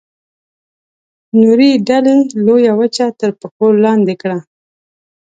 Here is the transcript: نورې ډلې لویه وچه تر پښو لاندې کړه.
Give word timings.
نورې 1.41 1.71
ډلې 1.87 2.15
لویه 2.45 2.73
وچه 2.79 3.05
تر 3.19 3.29
پښو 3.39 3.67
لاندې 3.83 4.15
کړه. 4.21 4.39